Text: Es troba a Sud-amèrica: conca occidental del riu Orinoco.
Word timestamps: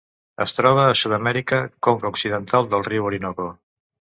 Es 0.45 0.53
troba 0.59 0.85
a 0.85 0.95
Sud-amèrica: 1.01 1.59
conca 1.89 2.11
occidental 2.15 2.73
del 2.73 2.87
riu 2.89 3.07
Orinoco. 3.11 3.51